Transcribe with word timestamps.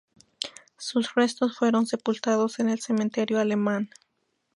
Sus 0.79 1.13
restos 1.13 1.55
fueron 1.55 1.85
sepultados 1.85 2.57
en 2.57 2.69
el 2.69 2.81
Cementerio 2.81 3.39
Alemán. 3.39 3.91